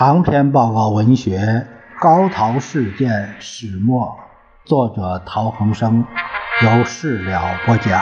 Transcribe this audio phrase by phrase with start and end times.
[0.00, 1.36] 长篇报告文学
[2.00, 4.16] 《高陶事件始末》，
[4.66, 6.06] 作者陶恒生，
[6.62, 8.00] 由事了播讲。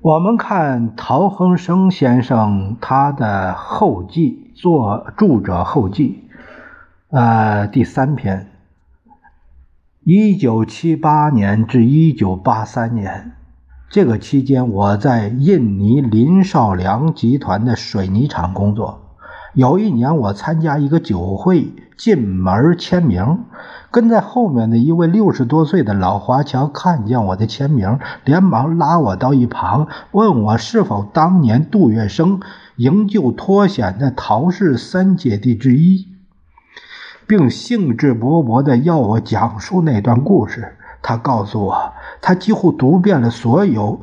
[0.00, 6.30] 我们看陶恒生先生他的后记，作著者后记，
[7.10, 8.49] 呃，第三篇。
[10.02, 13.32] 一九七八年至一九八三年，
[13.90, 19.02] 这个期间，我在印尼林少良集团的水泥厂工作。
[19.52, 23.40] 有一年，我参加一个酒会，进门签名，
[23.90, 32.40] 跟在后面的一位六十多岁的老华侨看见我的签名，连忙拉我到一旁，问我是否当年杜月笙
[32.76, 36.09] 营救脱险的陶氏三姐弟之一。
[37.30, 40.76] 并兴致勃勃地要我讲述那段故事。
[41.00, 44.02] 他告诉我，他几乎读遍了所有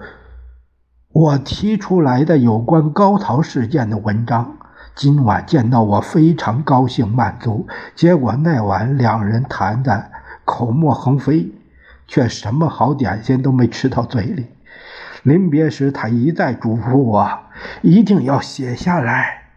[1.11, 4.55] 我提出来的有关高陶事件的文章。
[4.95, 7.67] 今晚见到我，非常高兴满足。
[7.95, 10.09] 结果那晚两人谈的
[10.45, 11.51] 口沫横飞，
[12.07, 14.45] 却什么好点心都没吃到嘴里。
[15.23, 17.29] 临别时，他一再嘱咐我
[17.81, 19.49] 一定要写下来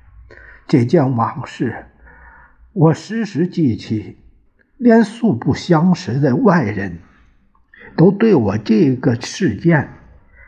[0.67, 1.87] 这件往事。
[2.73, 4.17] 我时时记起，
[4.79, 6.99] 连素不相识的外人
[7.97, 9.89] 都对我这个事件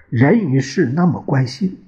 [0.09, 1.79] 人与事那么关心。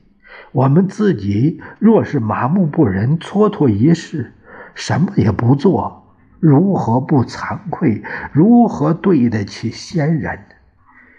[0.51, 4.33] 我们自己若是麻木不仁、蹉跎一世，
[4.75, 8.03] 什么也不做，如何不惭愧？
[8.33, 10.37] 如何对得起先人？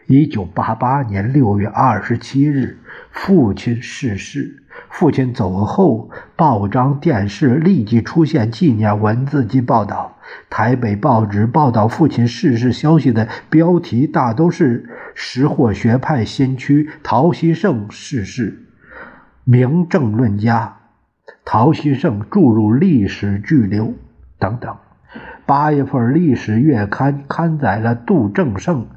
[0.08, 2.78] 一九八八年六月二十七日，
[3.10, 4.62] 父亲逝世。
[4.90, 10.18] 父亲走后，报章、电视立即出现纪念文字及报道。
[10.50, 18.68] 台北报纸报道父亲逝世消息的标题大都是“识货学派先驱陶希圣逝世”，
[19.44, 20.78] 名政论家
[21.44, 23.94] 陶希圣注入历史巨流
[24.38, 24.76] 等等。
[25.48, 28.88] 八月份，《历史月刊》刊载了杜正胜、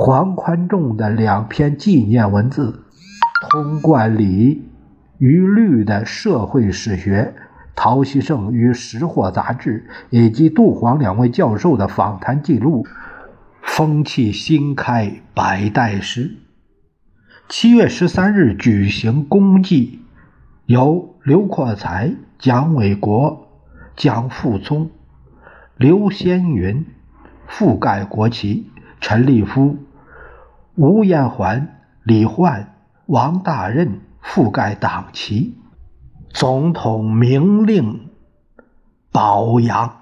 [0.00, 2.84] 黄宽仲的两篇纪念文字，
[3.50, 4.62] 通贯礼。
[5.18, 7.34] 于律的社会史学，
[7.74, 12.86] 陶希圣与《识货》杂志以及杜黄两位教授的访谈记录，
[13.60, 16.36] 风气新开，百代诗。
[17.48, 19.98] 七月十三日举行公祭，
[20.66, 23.48] 由刘阔才、蒋纬国、
[23.96, 24.90] 蒋复聪、
[25.76, 26.86] 刘先云
[27.50, 28.70] 覆盖国旗，
[29.00, 29.76] 陈立夫、
[30.78, 32.74] 吴彦环、李焕、
[33.04, 34.00] 王大任。
[34.20, 35.54] 覆盖党旗，
[36.28, 38.10] 总统明令
[39.10, 39.96] 保扬。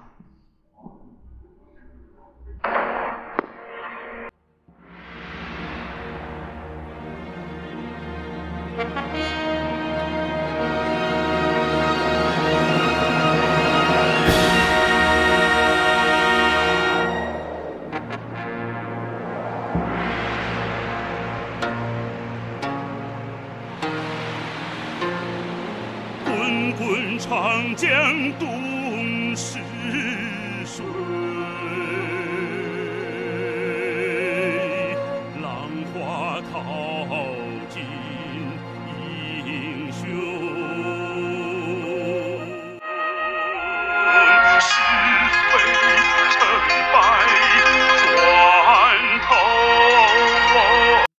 [27.19, 27.89] 长江
[28.39, 29.57] 东逝
[30.65, 30.85] 水
[35.41, 37.07] 浪花淘
[37.69, 37.81] 尽
[39.45, 40.96] 英雄。